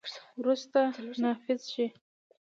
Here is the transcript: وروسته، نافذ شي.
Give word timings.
وروسته، 0.41 0.79
نافذ 1.21 1.61
شي. 1.71 1.85